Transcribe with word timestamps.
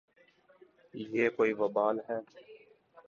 یہ 0.93 1.29
کوئی 1.29 1.53
وبال 1.53 1.99
ہے۔ 2.09 2.19